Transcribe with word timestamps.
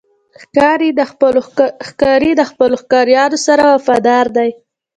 ښکاري 0.41 0.89
د 2.39 2.41
خپلو 2.49 2.77
ښکارونو 2.83 3.37
سره 3.47 3.63
وفادار 3.75 4.25
دی. 4.37 4.49